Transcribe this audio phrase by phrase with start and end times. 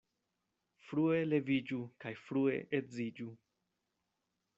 [0.85, 3.29] Frue leviĝu kaj frue edziĝu.